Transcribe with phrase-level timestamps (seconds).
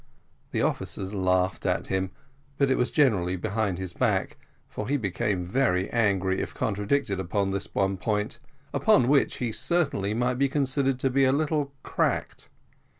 [0.49, 2.09] The officers laughed at him,
[2.57, 7.51] but it was generally behind his back, for he became very angry if contradicted upon
[7.51, 8.39] this one point,
[8.73, 12.49] upon which he certainly might be considered to be a little cracked.